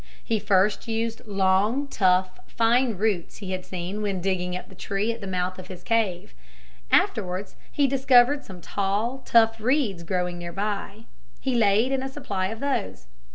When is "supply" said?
12.09-12.47